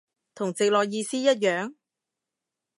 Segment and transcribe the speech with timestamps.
[0.33, 1.75] 同直落意思一樣？